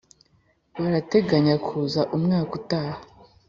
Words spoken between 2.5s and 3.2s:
utaha.